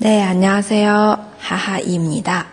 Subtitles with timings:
[0.00, 2.46] 네 안녕하세요， 哈哈伊米哒。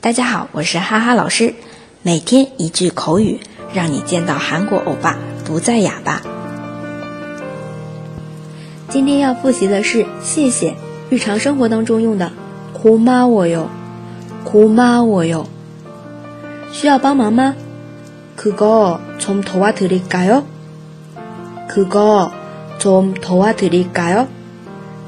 [0.00, 1.54] 大家好，我是哈哈老师。
[2.02, 3.40] 每天一句口语，
[3.72, 6.20] 让你见到韩国欧巴不再哑巴。
[8.88, 10.74] 今天要复习的是谢谢，
[11.10, 12.32] 日常生活当中用的
[12.74, 13.68] 고마워 요，
[14.44, 15.46] 고마워 요。
[16.72, 17.54] 需要帮忙吗？
[18.36, 20.44] 그거좀도와드릴까 요？
[21.68, 24.26] 그거좀도와드릴까 요？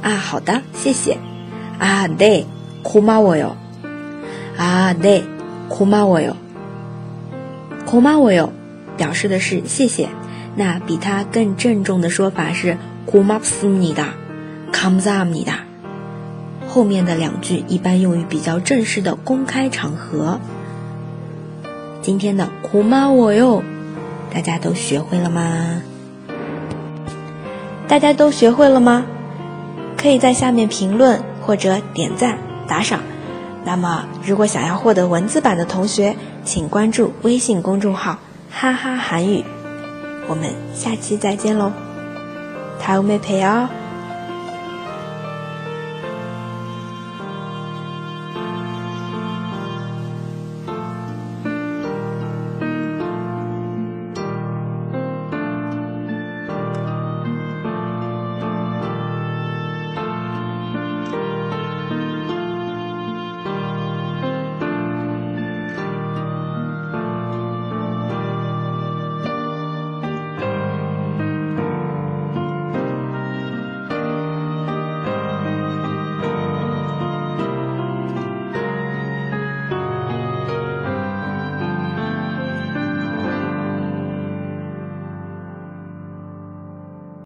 [0.02, 1.25] 啊，好的，谢谢。
[1.78, 2.46] 啊，对，
[2.82, 3.56] 고마워 요。
[4.56, 5.24] 啊，对，
[5.68, 6.34] 고마워 요。
[7.86, 8.50] 고마워 요，
[8.96, 10.08] 表示的是谢谢。
[10.54, 14.14] 那比它更郑重的说法是고맙습니 다，
[14.72, 15.64] 감사합니 다。
[16.68, 20.40] 后面的两句一般用于比较正式的公开场合。
[22.00, 23.62] 今天的고마워 요，
[24.32, 25.82] 大家都学会了吗？
[27.88, 29.04] 大家都学会了吗？
[29.96, 31.20] 可以在下面评论。
[31.46, 33.00] 或者点赞打赏。
[33.64, 38.18] 那么，如果想要获得文字版的同学，请关注微信公众号“
[38.50, 39.44] 哈哈韩语”。
[40.28, 41.72] 我们下期再见喽，
[42.80, 43.68] 다음에봬요